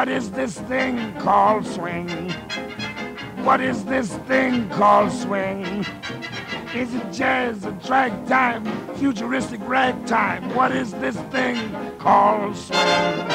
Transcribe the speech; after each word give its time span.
What 0.00 0.08
is 0.08 0.30
this 0.30 0.58
thing 0.60 1.12
called 1.16 1.66
swing? 1.66 2.08
What 3.44 3.60
is 3.60 3.84
this 3.84 4.10
thing 4.20 4.66
called 4.70 5.12
swing? 5.12 5.84
Is 6.74 6.94
it 6.94 7.12
jazz, 7.12 7.66
a 7.66 7.72
drag 7.72 8.26
time, 8.26 8.64
futuristic 8.94 9.60
ragtime? 9.64 10.54
What 10.54 10.72
is 10.72 10.92
this 10.92 11.16
thing 11.30 11.98
called 11.98 12.56
swing? 12.56 13.28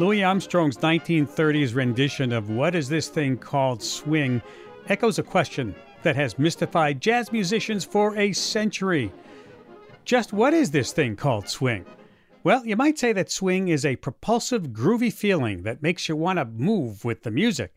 Louis 0.00 0.24
Armstrong's 0.24 0.78
1930s 0.78 1.76
rendition 1.76 2.32
of 2.32 2.50
What 2.50 2.74
is 2.74 2.88
this 2.88 3.06
thing 3.06 3.36
called 3.36 3.84
swing 3.84 4.42
echoes 4.88 5.20
a 5.20 5.22
question 5.22 5.76
that 6.02 6.16
has 6.16 6.40
mystified 6.40 7.00
jazz 7.00 7.30
musicians 7.30 7.84
for 7.84 8.16
a 8.16 8.32
century. 8.32 9.12
Just 10.04 10.32
what 10.32 10.54
is 10.54 10.72
this 10.72 10.90
thing 10.90 11.14
called 11.14 11.48
swing? 11.48 11.86
Well, 12.44 12.66
you 12.66 12.74
might 12.74 12.98
say 12.98 13.12
that 13.12 13.30
swing 13.30 13.68
is 13.68 13.84
a 13.84 13.94
propulsive, 13.94 14.68
groovy 14.70 15.12
feeling 15.12 15.62
that 15.62 15.80
makes 15.80 16.08
you 16.08 16.16
want 16.16 16.40
to 16.40 16.44
move 16.44 17.04
with 17.04 17.22
the 17.22 17.30
music. 17.30 17.72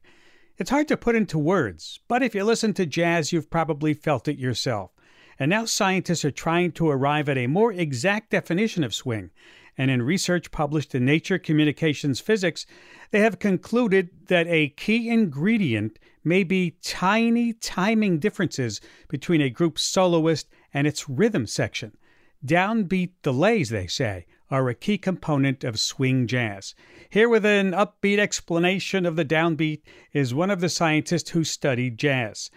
It's 0.57 0.71
hard 0.71 0.87
to 0.87 0.97
put 0.97 1.15
into 1.15 1.37
words, 1.37 1.99
but 2.07 2.23
if 2.23 2.33
you 2.33 2.43
listen 2.43 2.73
to 2.75 2.85
jazz, 2.87 3.31
you've 3.31 3.51
probably 3.51 3.93
felt 3.93 4.27
it 4.27 4.39
yourself. 4.39 4.89
And 5.37 5.51
now 5.51 5.65
scientists 5.65 6.25
are 6.25 6.31
trying 6.31 6.71
to 6.73 6.89
arrive 6.89 7.29
at 7.29 7.37
a 7.37 7.45
more 7.45 7.73
exact 7.73 8.31
definition 8.31 8.83
of 8.83 8.95
swing. 8.95 9.29
And 9.77 9.91
in 9.91 10.01
research 10.01 10.49
published 10.49 10.95
in 10.95 11.05
Nature 11.05 11.37
Communications 11.37 12.19
Physics, 12.19 12.65
they 13.11 13.19
have 13.19 13.37
concluded 13.37 14.09
that 14.27 14.47
a 14.47 14.69
key 14.69 15.09
ingredient 15.09 15.99
may 16.23 16.43
be 16.43 16.77
tiny 16.81 17.53
timing 17.53 18.17
differences 18.17 18.81
between 19.09 19.41
a 19.41 19.49
group 19.51 19.77
soloist 19.77 20.47
and 20.73 20.87
its 20.87 21.07
rhythm 21.07 21.45
section. 21.45 21.95
Downbeat 22.43 23.11
delays, 23.21 23.69
they 23.69 23.87
say, 23.87 24.25
are 24.51 24.69
a 24.69 24.75
key 24.75 24.97
component 24.97 25.63
of 25.63 25.79
swing 25.79 26.27
jazz. 26.27 26.75
Here, 27.09 27.27
with 27.27 27.45
an 27.45 27.71
upbeat 27.71 28.19
explanation 28.19 29.05
of 29.05 29.15
the 29.15 29.25
downbeat, 29.25 29.81
is 30.13 30.33
one 30.33 30.51
of 30.51 30.61
the 30.61 30.69
scientists 30.69 31.31
who 31.31 31.43
studied 31.43 31.97
jazz. 31.97 32.49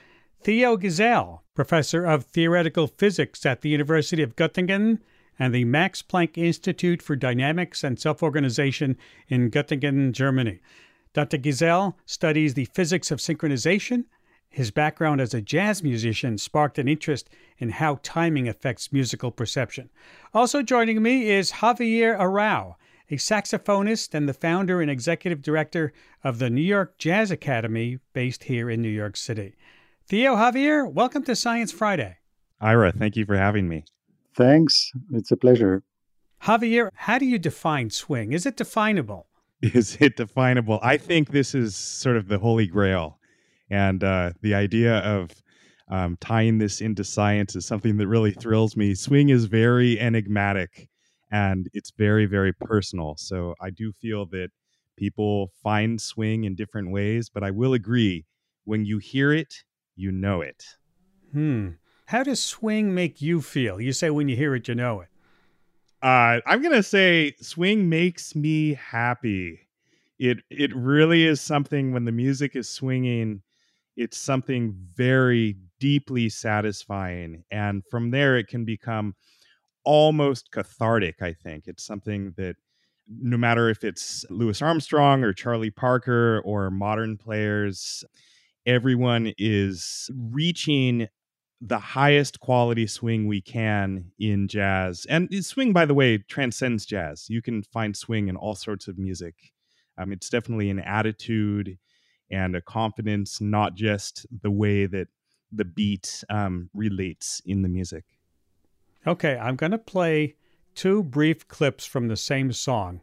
Theo 0.42 0.76
Geisel, 0.76 1.40
professor 1.54 2.04
of 2.04 2.24
theoretical 2.24 2.86
physics 2.86 3.44
at 3.44 3.62
the 3.62 3.70
University 3.70 4.22
of 4.22 4.36
Göttingen 4.36 4.98
and 5.38 5.54
the 5.54 5.64
Max 5.64 6.02
Planck 6.02 6.36
Institute 6.36 7.02
for 7.02 7.16
Dynamics 7.16 7.82
and 7.82 7.98
Self 7.98 8.22
Organization 8.22 8.96
in 9.28 9.50
Göttingen, 9.50 10.12
Germany. 10.12 10.60
Dr. 11.14 11.38
Geisel 11.38 11.94
studies 12.06 12.54
the 12.54 12.66
physics 12.66 13.10
of 13.10 13.18
synchronization 13.18 14.04
his 14.58 14.72
background 14.72 15.20
as 15.20 15.32
a 15.32 15.40
jazz 15.40 15.84
musician 15.84 16.36
sparked 16.36 16.80
an 16.80 16.88
interest 16.88 17.30
in 17.58 17.70
how 17.70 18.00
timing 18.02 18.48
affects 18.48 18.92
musical 18.92 19.30
perception. 19.30 19.88
Also 20.34 20.62
joining 20.62 21.00
me 21.00 21.30
is 21.30 21.52
Javier 21.52 22.18
Arau, 22.18 22.74
a 23.08 23.14
saxophonist 23.14 24.14
and 24.14 24.28
the 24.28 24.34
founder 24.34 24.82
and 24.82 24.90
executive 24.90 25.42
director 25.42 25.92
of 26.24 26.40
the 26.40 26.50
New 26.50 26.60
York 26.60 26.98
Jazz 26.98 27.30
Academy, 27.30 28.00
based 28.12 28.44
here 28.44 28.68
in 28.68 28.82
New 28.82 28.88
York 28.88 29.16
City. 29.16 29.54
Theo 30.08 30.34
Javier, 30.34 30.92
welcome 30.92 31.22
to 31.22 31.36
Science 31.36 31.70
Friday. 31.70 32.16
Ira, 32.60 32.90
thank 32.90 33.14
you 33.14 33.24
for 33.24 33.36
having 33.36 33.68
me. 33.68 33.84
Thanks. 34.34 34.90
It's 35.12 35.30
a 35.30 35.36
pleasure. 35.36 35.84
Javier, 36.42 36.88
how 36.94 37.18
do 37.18 37.26
you 37.26 37.38
define 37.38 37.90
swing? 37.90 38.32
Is 38.32 38.44
it 38.44 38.56
definable? 38.56 39.28
Is 39.62 39.96
it 40.00 40.16
definable? 40.16 40.80
I 40.82 40.96
think 40.96 41.30
this 41.30 41.54
is 41.54 41.76
sort 41.76 42.16
of 42.16 42.26
the 42.26 42.38
holy 42.38 42.66
grail 42.66 43.17
and 43.70 44.02
uh, 44.02 44.33
the 44.41 44.55
idea 44.55 44.98
of 44.98 45.30
um, 45.88 46.16
tying 46.20 46.58
this 46.58 46.80
into 46.80 47.05
science 47.05 47.56
is 47.56 47.66
something 47.66 47.97
that 47.97 48.08
really 48.08 48.33
thrills 48.33 48.77
me. 48.77 48.94
Swing 48.94 49.30
is 49.30 49.47
very 49.47 49.98
enigmatic 49.98 50.88
and 51.30 51.69
it's 51.72 51.92
very, 51.97 52.27
very 52.27 52.52
personal. 52.52 53.14
So 53.16 53.55
I 53.60 53.70
do 53.70 53.92
feel 53.92 54.27
that 54.27 54.50
people 54.97 55.52
find 55.62 56.00
swing 56.00 56.44
in 56.44 56.55
different 56.55 56.91
ways, 56.91 57.30
but 57.33 57.42
I 57.42 57.50
will 57.50 57.75
agree 57.75 58.27
when 58.64 58.84
you 58.84 58.98
hear 58.98 59.33
it, 59.33 59.55
you 59.97 60.10
know 60.10 60.41
it. 60.42 60.64
Hmm. 61.32 61.70
How 62.06 62.22
does 62.22 62.42
swing 62.42 62.94
make 62.94 63.21
you 63.21 63.42
feel? 63.42 63.81
You 63.81 63.92
say 63.92 64.10
when 64.10 64.28
you 64.28 64.37
hear 64.37 64.54
it, 64.54 64.69
you 64.69 64.75
know 64.75 65.00
it. 65.00 65.09
Uh, 66.00 66.41
I'm 66.47 66.62
gonna 66.62 66.82
say 66.82 67.34
swing 67.41 67.88
makes 67.88 68.34
me 68.34 68.75
happy. 68.75 69.60
It 70.19 70.38
it 70.48 70.75
really 70.75 71.25
is 71.25 71.41
something 71.41 71.92
when 71.92 72.04
the 72.04 72.12
music 72.12 72.56
is 72.56 72.69
swinging 72.69 73.42
it's 73.98 74.16
something 74.16 74.75
very 74.94 75.56
deeply 75.81 76.28
satisfying. 76.28 77.42
And 77.50 77.82
from 77.91 78.12
there, 78.12 78.38
it 78.38 78.47
can 78.47 78.64
become 78.64 79.14
almost 79.84 80.53
cathartic, 80.53 81.20
I 81.20 81.32
think. 81.32 81.64
It's 81.66 81.84
something 81.84 82.32
that 82.36 82.54
no 83.09 83.36
matter 83.36 83.69
if 83.69 83.82
it's 83.82 84.25
Louis 84.31 84.62
Armstrong 84.62 85.25
or 85.25 85.32
Charlie 85.32 85.72
Parker 85.72 86.41
or 86.44 86.70
modern 86.70 87.16
players, 87.16 88.04
everyone 88.66 89.32
is 89.36 90.09
reaching 90.15 91.09
the 91.60 91.78
highest 91.80 92.38
quality 92.38 92.86
swing 92.86 93.26
we 93.26 93.41
can 93.41 94.12
in 94.20 94.47
jazz. 94.47 95.06
And 95.09 95.28
swing, 95.44 95.72
by 95.72 95.86
the 95.86 95.94
way, 95.94 96.19
transcends 96.19 96.86
jazz. 96.86 97.26
You 97.28 97.42
can 97.42 97.65
find 97.65 97.97
swing 97.97 98.28
in 98.28 98.36
all 98.36 98.54
sorts 98.54 98.86
of 98.86 98.97
music. 98.97 99.34
Um, 99.97 100.12
it's 100.12 100.28
definitely 100.28 100.70
an 100.70 100.78
attitude 100.78 101.78
and 102.31 102.55
a 102.55 102.61
confidence, 102.61 103.41
not 103.41 103.75
just 103.75 104.27
the 104.43 104.50
way 104.50 104.87
that 104.87 105.09
the 105.50 105.65
beat 105.65 106.25
um, 106.28 106.69
relates 106.75 107.41
in 107.47 107.62
the 107.62 107.69
music. 107.69 108.05
Okay, 109.06 109.37
I'm 109.37 109.56
going 109.56 109.72
to 109.72 109.78
play 109.78 110.34
two 110.75 111.03
brief 111.03 111.49
clips 111.49 111.87
from 111.87 112.09
the 112.09 112.16
same 112.16 112.53
song. 112.53 113.00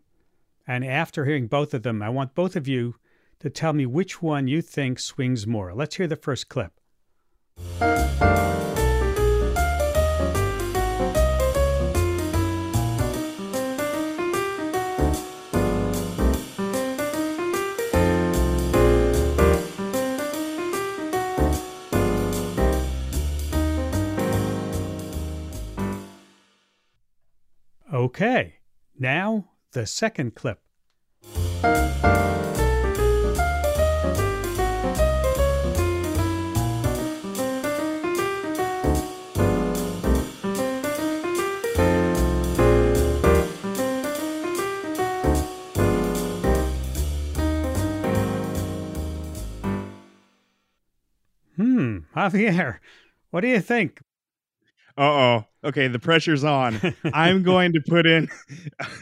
And 0.67 0.85
after 0.85 1.25
hearing 1.25 1.47
both 1.47 1.73
of 1.73 1.83
them, 1.83 2.01
I 2.01 2.09
want 2.09 2.35
both 2.35 2.55
of 2.55 2.67
you 2.67 2.95
to 3.39 3.49
tell 3.49 3.73
me 3.73 3.85
which 3.85 4.21
one 4.21 4.47
you 4.47 4.61
think 4.61 4.99
swings 4.99 5.45
more. 5.45 5.73
Let's 5.73 5.95
hear 5.95 6.07
the 6.07 6.15
first 6.15 6.49
clip. 6.49 6.73
Okay, 28.05 28.57
now 28.99 29.47
the 29.71 29.87
second 29.87 30.35
clip. 30.35 30.59
Hmm, 51.55 52.01
Javier, 52.15 52.77
what 53.31 53.41
do 53.41 53.47
you 53.47 53.59
think? 53.59 53.99
Uh 54.97 55.01
oh. 55.01 55.45
Okay, 55.63 55.87
the 55.87 55.99
pressure's 55.99 56.43
on. 56.43 56.79
I'm 57.13 57.43
going 57.43 57.73
to 57.73 57.81
put 57.87 58.05
in 58.05 58.29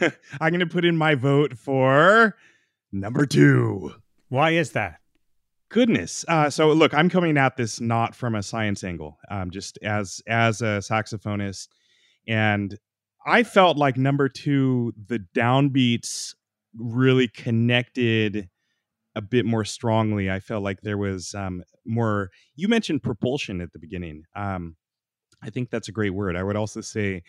I'm 0.40 0.50
going 0.50 0.60
to 0.60 0.66
put 0.66 0.84
in 0.84 0.96
my 0.96 1.14
vote 1.14 1.56
for 1.56 2.36
number 2.92 3.26
2. 3.26 3.92
Why 4.28 4.50
is 4.50 4.72
that? 4.72 5.00
Goodness. 5.68 6.24
Uh, 6.28 6.50
so 6.50 6.72
look, 6.72 6.94
I'm 6.94 7.10
coming 7.10 7.36
at 7.36 7.56
this 7.56 7.80
not 7.80 8.14
from 8.14 8.34
a 8.34 8.42
science 8.42 8.84
angle, 8.84 9.18
um, 9.30 9.50
just 9.50 9.78
as 9.82 10.22
as 10.26 10.62
a 10.62 10.80
saxophonist, 10.80 11.68
and 12.28 12.78
I 13.26 13.42
felt 13.42 13.76
like 13.76 13.96
number 13.96 14.28
two, 14.28 14.92
the 15.08 15.24
downbeats 15.34 16.34
really 16.76 17.28
connected 17.28 18.48
a 19.16 19.22
bit 19.22 19.46
more 19.46 19.64
strongly. 19.64 20.30
I 20.30 20.40
felt 20.40 20.62
like 20.62 20.82
there 20.82 20.98
was 20.98 21.34
um, 21.34 21.64
more. 21.84 22.30
You 22.54 22.68
mentioned 22.68 23.02
propulsion 23.02 23.60
at 23.60 23.72
the 23.72 23.78
beginning. 23.78 24.24
Um, 24.36 24.76
I 25.44 25.50
think 25.50 25.70
that's 25.70 25.88
a 25.88 25.92
great 25.92 26.14
word. 26.14 26.36
I 26.36 26.42
would 26.42 26.56
also 26.56 26.80
say 26.80 27.22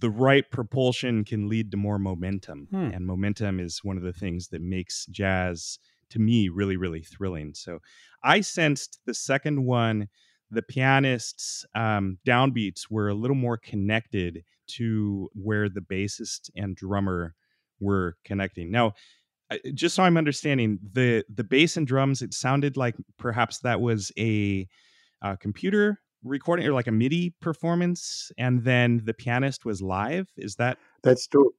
the 0.00 0.10
right 0.10 0.48
propulsion 0.50 1.24
can 1.24 1.48
lead 1.48 1.70
to 1.70 1.76
more 1.76 1.98
momentum. 1.98 2.68
Hmm. 2.70 2.90
And 2.92 3.06
momentum 3.06 3.60
is 3.60 3.82
one 3.82 3.96
of 3.96 4.02
the 4.02 4.12
things 4.12 4.48
that 4.48 4.62
makes 4.62 5.06
jazz 5.06 5.78
to 6.10 6.18
me 6.18 6.48
really, 6.48 6.76
really 6.76 7.02
thrilling. 7.02 7.54
So 7.54 7.80
I 8.22 8.40
sensed 8.40 9.00
the 9.06 9.14
second 9.14 9.64
one, 9.64 10.08
the 10.50 10.62
pianist's 10.62 11.64
um, 11.74 12.18
downbeats 12.26 12.90
were 12.90 13.08
a 13.08 13.14
little 13.14 13.36
more 13.36 13.56
connected 13.56 14.44
to 14.66 15.28
where 15.34 15.68
the 15.68 15.80
bassist 15.80 16.50
and 16.56 16.76
drummer 16.76 17.34
were 17.80 18.16
connecting. 18.24 18.70
Now, 18.70 18.92
just 19.74 19.94
so 19.94 20.02
I'm 20.02 20.16
understanding 20.16 20.78
the 20.92 21.24
the 21.32 21.44
bass 21.44 21.76
and 21.76 21.86
drums, 21.86 22.22
it 22.22 22.32
sounded 22.32 22.76
like 22.76 22.96
perhaps 23.18 23.58
that 23.60 23.80
was 23.80 24.10
a, 24.18 24.66
a 25.22 25.36
computer 25.36 26.00
recording 26.24 26.66
or 26.66 26.72
like 26.72 26.86
a 26.86 26.92
MIDI 26.92 27.30
performance, 27.40 28.32
and 28.38 28.64
then 28.64 29.02
the 29.04 29.14
pianist 29.14 29.64
was 29.64 29.80
live. 29.82 30.28
Is 30.36 30.56
that 30.56 30.78
that's 31.02 31.26
true? 31.26 31.52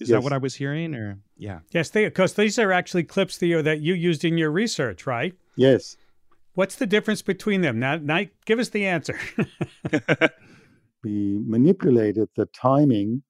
Is 0.00 0.08
Yes. 0.08 0.16
that 0.16 0.22
what 0.24 0.32
I 0.32 0.38
was 0.38 0.54
hearing? 0.54 0.94
Or 0.94 1.18
yeah. 1.36 1.60
Yes, 1.72 1.90
because 1.90 2.34
these 2.34 2.58
are 2.58 2.72
actually 2.72 3.04
clips, 3.04 3.36
Theo, 3.38 3.62
that 3.62 3.80
you 3.80 3.94
used 3.94 4.24
in 4.24 4.36
your 4.38 4.50
research, 4.50 5.06
right? 5.06 5.34
Yes. 5.56 5.96
What's 6.54 6.76
the 6.76 6.86
difference 6.86 7.22
between 7.22 7.60
them? 7.62 7.78
Now, 7.78 7.96
now 7.96 8.22
give 8.46 8.58
us 8.58 8.68
the 8.70 8.86
answer. 8.86 9.18
We 11.04 11.38
manipulated 11.44 12.30
the 12.34 12.46
timing 12.46 13.22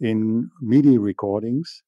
in 0.00 0.50
MIDI 0.60 0.98
recordings 0.98 1.82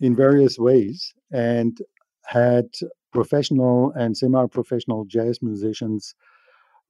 in 0.00 0.14
various 0.14 0.58
ways 0.58 1.14
and 1.32 1.78
had 2.26 2.66
professional 3.12 3.92
and 3.96 4.14
semi 4.14 4.46
professional 4.48 5.06
jazz 5.06 5.40
musicians 5.40 6.14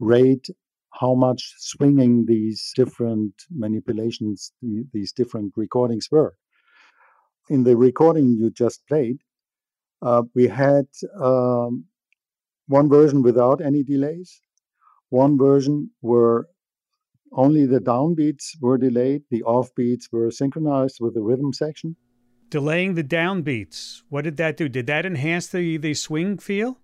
rate 0.00 0.48
how 0.92 1.14
much 1.14 1.54
swinging 1.58 2.26
these 2.26 2.72
different 2.74 3.32
manipulations, 3.50 4.52
these 4.92 5.12
different 5.12 5.52
recordings 5.56 6.08
were. 6.10 6.34
In 7.48 7.62
the 7.62 7.76
recording 7.76 8.36
you 8.38 8.50
just 8.50 8.86
played, 8.88 9.18
uh, 10.02 10.22
we 10.34 10.48
had 10.48 10.86
um, 11.20 11.84
one 12.66 12.88
version 12.88 13.22
without 13.22 13.60
any 13.60 13.82
delays, 13.82 14.40
one 15.10 15.38
version 15.38 15.90
where 16.00 16.46
only 17.32 17.66
the 17.66 17.78
downbeats 17.78 18.60
were 18.60 18.78
delayed, 18.78 19.22
the 19.30 19.42
offbeats 19.42 20.04
were 20.10 20.30
synchronized 20.30 20.98
with 21.00 21.14
the 21.14 21.22
rhythm 21.22 21.52
section. 21.52 21.96
Delaying 22.48 22.94
the 22.94 23.04
downbeats. 23.04 24.02
What 24.08 24.24
did 24.24 24.36
that 24.38 24.56
do? 24.56 24.68
Did 24.68 24.88
that 24.88 25.06
enhance 25.06 25.46
the, 25.46 25.76
the 25.76 25.94
swing 25.94 26.38
feel? 26.38 26.78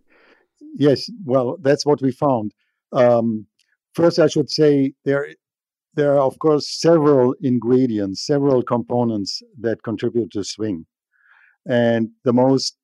Yes, 0.75 1.11
well, 1.25 1.57
that's 1.61 1.85
what 1.85 2.01
we 2.01 2.13
found. 2.13 2.53
Um, 2.97 3.47
first, 3.95 4.19
I 4.19 4.29
should 4.29 4.51
say 4.51 4.95
there, 5.05 5.29
there 5.95 6.15
are 6.15 6.21
of 6.31 6.39
course 6.39 6.69
several 6.81 7.35
ingredients, 7.43 8.27
several 8.27 8.63
components 8.63 9.43
that 9.61 9.83
contribute 9.85 10.33
to 10.33 10.45
swing, 10.45 10.87
and 11.67 12.11
the 12.25 12.33
most 12.33 12.77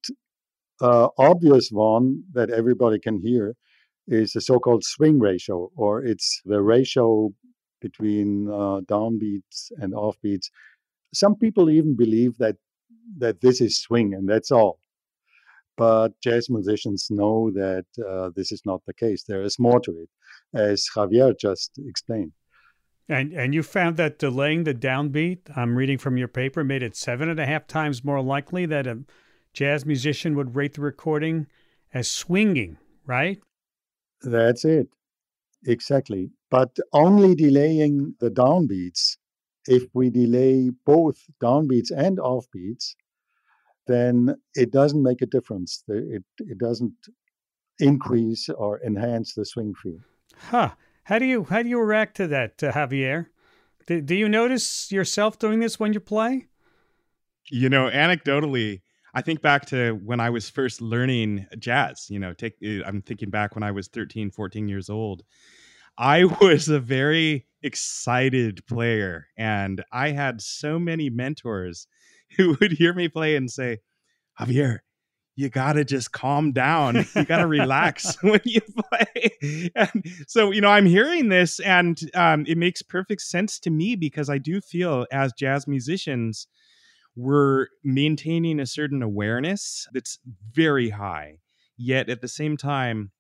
uh, 0.81 1.09
obvious 1.19 1.70
one 1.70 2.23
that 2.35 2.50
everybody 2.50 2.99
can 2.99 3.20
hear 3.20 3.55
is 4.09 4.32
the 4.32 4.41
so-called 4.41 4.85
swing 4.85 5.19
ratio, 5.20 5.70
or 5.76 6.05
it's 6.05 6.43
the 6.44 6.62
ratio 6.62 7.32
between 7.81 8.49
uh, 8.49 8.81
downbeats 8.94 9.73
and 9.79 9.94
offbeats. 9.94 10.50
Some 11.15 11.37
people 11.37 11.70
even 11.70 11.97
believe 11.97 12.38
that 12.38 12.56
that 13.19 13.41
this 13.41 13.61
is 13.61 13.81
swing 13.81 14.15
and 14.15 14.29
that's 14.29 14.50
all 14.50 14.79
but 15.76 16.12
jazz 16.20 16.48
musicians 16.50 17.08
know 17.10 17.50
that 17.50 17.86
uh, 18.08 18.30
this 18.36 18.52
is 18.52 18.62
not 18.64 18.82
the 18.86 18.94
case. 18.94 19.24
There 19.24 19.42
is 19.42 19.58
more 19.58 19.80
to 19.80 19.90
it, 19.90 20.10
as 20.54 20.86
Javier 20.94 21.38
just 21.38 21.72
explained. 21.78 22.32
And 23.08 23.32
and 23.32 23.54
you 23.54 23.62
found 23.62 23.96
that 23.96 24.19
delaying 24.19 24.64
the 24.64 24.74
downbeat, 24.74 25.56
I'm 25.56 25.76
reading 25.76 25.98
from 25.98 26.16
your 26.16 26.28
paper, 26.28 26.64
made 26.64 26.82
it 26.82 26.96
seven 26.96 27.28
and 27.28 27.40
a 27.40 27.46
half 27.46 27.66
times 27.66 28.04
more 28.04 28.22
likely 28.22 28.66
that 28.66 28.86
a 28.86 29.04
jazz 29.52 29.84
musician 29.84 30.34
would 30.36 30.54
rate 30.56 30.74
the 30.74 30.80
recording 30.80 31.46
as 31.92 32.10
swinging, 32.10 32.78
right? 33.04 33.40
That's 34.22 34.64
it. 34.64 34.88
Exactly. 35.66 36.30
But 36.50 36.76
only 36.92 37.34
delaying 37.34 38.14
the 38.20 38.30
downbeats, 38.30 39.16
if 39.66 39.84
we 39.94 40.10
delay 40.10 40.70
both 40.84 41.19
downbeats 41.42 41.90
and 41.94 42.19
offbeats, 42.19 42.94
then 43.87 44.37
it 44.55 44.70
doesn't 44.70 45.02
make 45.02 45.23
a 45.23 45.26
difference. 45.26 45.82
It, 45.88 46.23
it 46.38 46.58
doesn't 46.58 46.94
increase 47.79 48.49
or 48.49 48.81
enhance 48.82 49.34
the 49.34 49.44
swing 49.44 49.75
feel. 49.82 49.99
Huh. 50.37 50.70
How 51.05 51.19
do 51.19 51.25
you 51.25 51.44
how 51.44 51.62
do 51.62 51.69
you 51.69 51.81
react 51.81 52.17
to 52.19 52.29
that, 52.29 52.62
uh, 52.62 52.73
Javier? 52.73 53.26
Do, 53.87 54.00
do 54.00 54.14
you 54.14 54.29
notice 54.29 54.93
yourself 54.93 55.38
doing 55.38 55.61
this 55.61 55.81
when 55.81 55.93
you 55.93 56.00
play? 56.00 56.46
You 57.50 57.69
know, 57.69 57.90
anecdotally, 57.90 58.82
I 59.14 59.23
think 59.23 59.43
back 59.43 59.67
to 59.67 59.93
when 60.05 60.20
I 60.20 60.31
was 60.31 60.49
first 60.49 60.81
learning 60.81 61.46
jazz, 61.58 62.06
you 62.08 62.20
know, 62.20 62.32
take 62.32 62.55
uh, 62.64 62.84
I'm 62.87 63.02
thinking 63.02 63.31
back 63.31 63.55
when 63.55 63.64
I 63.64 63.73
was 63.73 63.88
13, 63.88 64.31
14 64.31 64.69
years 64.69 64.88
old. 64.88 65.25
I 65.99 66.25
was 66.40 66.69
a 66.69 66.81
very 66.81 67.46
excited 67.62 68.64
player 68.67 69.26
and 69.37 69.84
I 69.93 70.11
had 70.11 70.40
so 70.40 70.79
many 70.79 71.11
mentors 71.11 71.87
who 72.37 72.56
would 72.61 72.73
hear 72.73 72.94
me 72.94 73.08
play 73.08 73.37
and 73.37 73.50
say, 73.50 73.79
"Javier, 74.38 74.79
you 75.37 75.49
got 75.49 75.75
to 75.75 75.84
just 75.84 76.12
calm 76.12 76.52
down. 76.52 77.06
You 77.14 77.25
got 77.25 77.38
to 77.38 77.46
relax 77.46 78.17
when 78.23 78.40
you 78.44 78.61
play." 78.61 79.70
And 79.75 80.05
so, 80.26 80.50
you 80.50 80.61
know, 80.61 80.70
I'm 80.70 80.87
hearing 80.87 81.29
this 81.29 81.61
and 81.61 81.99
um, 82.14 82.44
it 82.46 82.58
makes 82.58 82.82
perfect 82.82 83.23
sense 83.23 83.58
to 83.61 83.70
me 83.70 83.96
because 83.96 84.29
I 84.29 84.38
do 84.38 84.61
feel 84.61 85.06
as 85.12 85.32
jazz 85.32 85.67
musicians 85.67 86.46
we're 87.17 87.67
maintaining 87.84 88.58
a 88.58 88.67
certain 88.67 89.02
awareness 89.02 89.87
that's 89.93 90.19
very 90.52 90.90
high 90.90 91.38
yet 91.76 92.08
at 92.08 92.20
the 92.20 92.29
same 92.29 92.56
time 92.56 93.11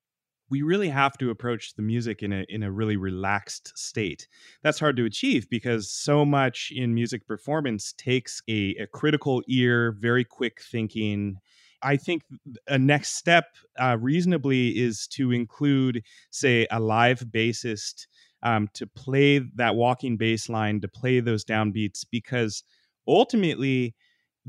we 0.52 0.60
really 0.60 0.90
have 0.90 1.16
to 1.16 1.30
approach 1.30 1.74
the 1.76 1.82
music 1.82 2.22
in 2.22 2.30
a 2.30 2.44
in 2.50 2.62
a 2.62 2.70
really 2.70 2.98
relaxed 2.98 3.72
state. 3.74 4.28
That's 4.62 4.78
hard 4.78 4.98
to 4.98 5.06
achieve 5.06 5.48
because 5.48 5.90
so 5.90 6.26
much 6.26 6.70
in 6.74 6.92
music 6.92 7.26
performance 7.26 7.94
takes 7.94 8.42
a, 8.50 8.76
a 8.84 8.86
critical 8.86 9.42
ear 9.48 9.96
very 9.98 10.24
quick 10.24 10.60
thinking. 10.60 11.38
I 11.82 11.96
think 11.96 12.22
a 12.68 12.78
next 12.78 13.16
step, 13.16 13.46
uh, 13.80 13.96
reasonably, 13.98 14.78
is 14.78 15.08
to 15.16 15.32
include, 15.32 16.02
say, 16.30 16.66
a 16.70 16.78
live 16.78 17.20
bassist 17.34 18.06
um, 18.42 18.68
to 18.74 18.86
play 18.86 19.40
that 19.56 19.74
walking 19.74 20.18
bass 20.18 20.50
line, 20.50 20.82
to 20.82 20.88
play 20.88 21.20
those 21.20 21.46
downbeats, 21.46 22.04
because 22.10 22.62
ultimately 23.08 23.94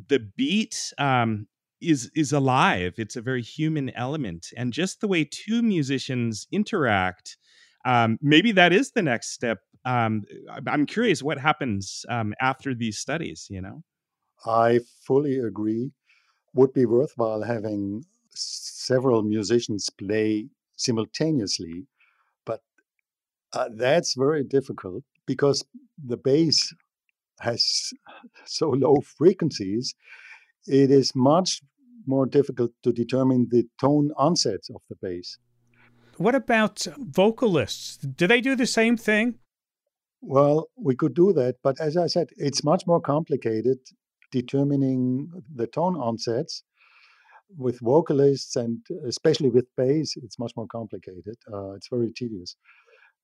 the 0.09 0.19
beat 0.35 0.93
um, 0.97 1.47
is 1.83 2.11
is 2.15 2.31
alive. 2.31 2.93
It's 2.97 3.15
a 3.15 3.21
very 3.21 3.41
human 3.41 3.89
element, 3.91 4.47
and 4.57 4.73
just 4.73 5.01
the 5.01 5.07
way 5.07 5.25
two 5.25 5.61
musicians 5.61 6.47
interact, 6.51 7.37
um, 7.85 8.17
maybe 8.21 8.51
that 8.53 8.73
is 8.73 8.91
the 8.91 9.01
next 9.01 9.31
step. 9.31 9.59
Um, 9.85 10.23
I'm 10.67 10.85
curious 10.85 11.21
what 11.21 11.37
happens 11.37 12.05
um, 12.09 12.33
after 12.39 12.73
these 12.73 12.97
studies. 12.97 13.47
You 13.49 13.61
know, 13.61 13.83
I 14.45 14.79
fully 15.05 15.37
agree. 15.39 15.91
Would 16.55 16.73
be 16.73 16.85
worthwhile 16.85 17.43
having 17.43 18.05
several 18.35 19.23
musicians 19.23 19.89
play 19.89 20.49
simultaneously, 20.75 21.87
but 22.45 22.61
uh, 23.53 23.69
that's 23.75 24.15
very 24.15 24.43
difficult 24.43 25.03
because 25.25 25.65
the 26.05 26.17
bass 26.17 26.73
has 27.39 27.91
so 28.45 28.69
low 28.69 28.97
frequencies. 29.17 29.95
It 30.67 30.91
is 30.91 31.13
much 31.15 31.61
more 32.05 32.25
difficult 32.25 32.71
to 32.83 32.91
determine 32.91 33.47
the 33.49 33.65
tone 33.79 34.11
onsets 34.17 34.69
of 34.69 34.81
the 34.89 34.95
bass. 35.01 35.37
What 36.17 36.35
about 36.35 36.85
vocalists? 36.97 37.97
Do 37.97 38.27
they 38.27 38.41
do 38.41 38.55
the 38.55 38.67
same 38.67 38.97
thing? 38.97 39.39
Well, 40.21 40.69
we 40.77 40.95
could 40.95 41.13
do 41.13 41.33
that, 41.33 41.55
but 41.63 41.81
as 41.81 41.97
I 41.97 42.07
said, 42.07 42.29
it's 42.37 42.63
much 42.63 42.87
more 42.87 43.01
complicated 43.01 43.79
determining 44.31 45.29
the 45.53 45.67
tone 45.67 45.95
onsets 45.95 46.63
with 47.57 47.79
vocalists 47.81 48.55
and 48.55 48.79
especially 49.07 49.49
with 49.49 49.65
bass. 49.75 50.13
It's 50.17 50.39
much 50.39 50.53
more 50.55 50.67
complicated. 50.67 51.35
Uh, 51.51 51.73
it's 51.73 51.89
very 51.89 52.11
tedious 52.15 52.55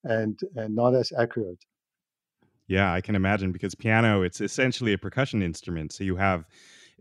and 0.04 0.40
and 0.56 0.76
not 0.76 0.94
as 0.96 1.12
accurate. 1.18 1.64
Yeah, 2.68 2.94
I 2.94 3.02
can 3.02 3.16
imagine 3.16 3.52
because 3.52 3.74
piano, 3.74 4.22
it's 4.22 4.42
essentially 4.42 4.94
a 4.94 4.98
percussion 4.98 5.42
instrument. 5.42 5.92
So 5.92 6.04
you 6.04 6.16
have 6.18 6.46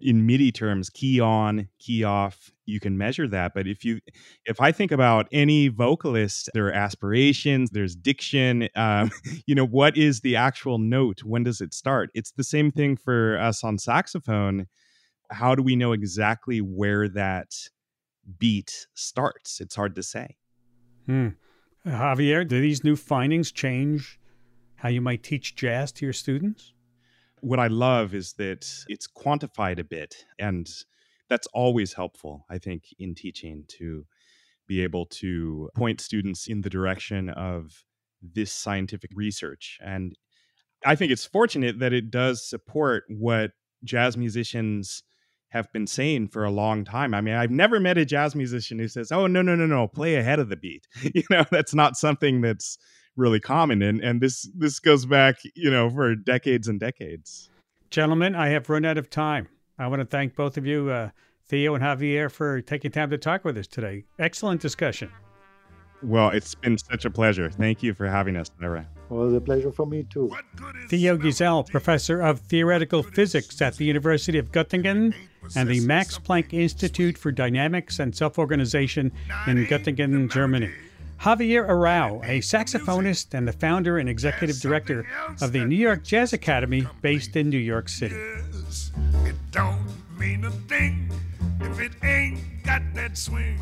in 0.01 0.27
MIDI 0.27 0.53
terms, 0.53 0.91
key 0.91 1.21
on, 1.21 1.69
key 1.79 2.05
off, 2.05 2.51
you 2.67 2.81
can 2.81 2.99
measure 2.99 3.27
that. 3.29 3.53
But 3.55 3.67
if 3.67 3.85
you 3.85 4.01
if 4.45 4.61
I 4.61 4.73
think 4.73 4.93
about 4.93 5.29
any 5.33 5.69
vocalist, 5.69 6.51
there 6.55 6.67
are 6.67 6.73
aspirations, 6.73 7.71
there's 7.71 7.97
diction, 7.97 8.69
um, 8.77 9.11
you 9.47 9.55
know, 9.55 9.67
what 9.67 9.97
is 9.97 10.21
the 10.21 10.37
actual 10.37 10.79
note? 10.79 11.23
When 11.23 11.45
does 11.45 11.61
it 11.61 11.75
start? 11.75 12.11
It's 12.15 12.33
the 12.33 12.45
same 12.45 12.71
thing 12.71 12.97
for 12.97 13.39
us 13.39 13.65
on 13.65 13.79
saxophone. 13.79 14.67
How 15.31 15.55
do 15.55 15.63
we 15.63 15.77
know 15.77 15.93
exactly 15.93 16.61
where 16.61 17.09
that 17.11 17.55
beat 18.39 18.87
starts? 18.95 19.61
It's 19.61 19.77
hard 19.77 19.95
to 19.97 20.03
say. 20.03 20.37
Hmm. 21.07 21.29
Javier, 21.87 22.47
do 22.47 22.61
these 22.61 22.85
new 22.85 22.97
findings 22.97 23.51
change 23.51 24.19
how 24.77 24.89
you 24.89 25.01
might 25.01 25.23
teach 25.23 25.57
jazz 25.57 25.91
to 25.93 26.07
your 26.07 26.13
students? 26.13 26.73
What 27.41 27.59
I 27.59 27.69
love 27.69 28.15
is 28.15 28.35
that 28.35 28.69
it's 28.89 29.09
quantified 29.09 29.79
a 29.79 29.85
bit, 29.85 30.25
and 30.39 30.69
that's 31.29 31.47
always 31.49 31.93
helpful, 31.93 32.45
I 32.51 32.59
think, 32.59 32.85
in 32.99 33.15
teaching 33.15 33.65
to 33.79 34.05
be 34.67 34.83
able 34.83 35.07
to 35.07 35.71
point 35.75 36.01
students 36.01 36.47
in 36.47 36.61
the 36.61 36.71
direction 36.71 37.31
of 37.31 37.85
this 38.23 38.53
scientific 38.53 39.11
research. 39.15 39.79
And 39.83 40.15
I 40.85 40.95
think 40.95 41.13
it's 41.13 41.25
fortunate 41.25 41.79
that 41.79 41.93
it 41.93 42.11
does 42.11 42.49
support 42.49 43.05
what 43.09 43.53
jazz 43.85 44.17
musicians 44.17 45.03
have 45.51 45.73
been 45.73 45.87
saying 45.87 46.29
for 46.29 46.45
a 46.45 46.51
long 46.51 46.85
time. 46.85 47.15
I 47.15 47.21
mean, 47.21 47.35
I've 47.35 47.51
never 47.51 47.81
met 47.81 47.97
a 47.97 48.05
jazz 48.05 48.35
musician 48.35 48.79
who 48.79 48.89
says, 48.89 49.11
"Oh, 49.11 49.27
no, 49.27 49.41
no, 49.41 49.55
no, 49.55 49.67
no, 49.67 49.89
play 49.89 50.17
ahead 50.17 50.39
of 50.39 50.49
the 50.49 50.57
beat." 50.57 50.87
You 51.15 51.23
know, 51.31 51.45
that's 51.51 51.75
not 51.75 51.97
something 51.97 52.43
that's 52.43 52.79
really 53.19 53.41
common 53.41 53.83
and 53.83 54.01
and 54.01 54.23
this 54.23 54.49
this 54.57 54.79
goes 54.79 55.05
back 55.05 55.37
you 55.55 55.71
know 55.71 55.91
for 55.91 56.15
decades 56.15 56.69
and 56.69 56.81
decades 56.81 57.51
Gentlemen, 57.91 58.35
I 58.35 58.49
have 58.49 58.69
run 58.69 58.85
out 58.85 58.99
of 58.99 59.09
time. 59.09 59.49
I 59.79 59.87
want 59.87 60.01
to 60.01 60.07
thank 60.07 60.37
both 60.37 60.59
of 60.59 60.67
you, 60.67 60.91
uh, 60.91 61.11
Theo 61.47 61.75
and 61.75 61.83
Javier, 61.83 62.31
for 62.31 62.61
taking 62.61 62.91
time 62.91 63.09
to 63.11 63.17
talk 63.17 63.45
with 63.45 63.57
us 63.57 63.67
today. 63.67 64.05
Excellent 64.19 64.61
discussion. 64.61 65.11
Well, 66.03 66.29
it's 66.29 66.55
been 66.55 66.77
such 66.77 67.07
a 67.07 67.11
pleasure. 67.11 67.51
Thank 67.51 67.83
you 67.83 67.95
for 67.95 68.07
having 68.07 68.37
us, 68.37 68.51
Ira. 68.63 68.87
Well, 69.09 69.27
it's 69.29 69.37
a 69.37 69.41
pleasure 69.41 69.73
for 69.73 69.87
me 69.87 70.05
too. 70.05 70.31
Theo 70.89 71.17
Geisel, 71.17 71.67
professor 71.69 72.21
of 72.21 72.41
theoretical 72.41 73.03
physics 73.03 73.61
at 73.63 73.77
the 73.77 73.87
University 73.87 74.39
of 74.39 74.53
Göttingen 74.53 75.15
and 75.57 75.69
the 75.69 75.81
Max 75.81 76.19
Planck 76.19 76.53
Institute 76.53 77.17
for 77.17 77.33
Dynamics 77.33 77.99
and 77.99 78.15
Self 78.15 78.39
Organization 78.39 79.11
in 79.47 79.65
Göttingen, 79.65 80.31
Germany. 80.31 80.71
Javier 81.21 81.69
Arau, 81.69 82.23
a 82.25 82.39
saxophonist 82.39 83.35
and 83.35 83.49
the 83.49 83.53
founder 83.53 83.99
and 83.99 84.09
executive 84.09 84.61
director 84.61 85.07
of 85.41 85.53
the 85.53 85.65
New 85.65 85.77
York 85.77 86.05
Jazz 86.05 86.33
Academy 86.33 86.87
based 87.03 87.35
in 87.35 87.51
New 87.51 87.59
York 87.59 87.89
City. 87.89 88.15
It 88.15 89.35
don't 89.51 89.89
mean 90.17 90.45
a 90.45 90.51
thing 90.51 91.11
if 91.61 91.81
it 91.81 91.93
ain't 92.05 92.41
got 92.63 92.83
that 92.95 93.19
swing. 93.19 93.61